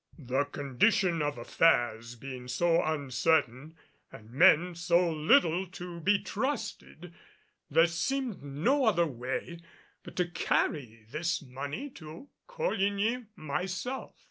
The 0.17 0.45
condition 0.45 1.21
of 1.21 1.37
affairs 1.37 2.15
being 2.15 2.47
so 2.47 2.83
uncertain 2.83 3.77
and 4.11 4.31
men 4.31 4.73
so 4.73 5.07
little 5.11 5.67
to 5.67 5.99
be 5.99 6.23
trusted, 6.23 7.13
there 7.69 7.85
seemed 7.85 8.41
no 8.41 8.85
other 8.85 9.05
way 9.05 9.59
but 10.01 10.15
to 10.15 10.25
carry 10.27 11.05
this 11.11 11.43
money 11.43 11.91
to 11.91 12.29
Coligny 12.47 13.25
myself. 13.35 14.15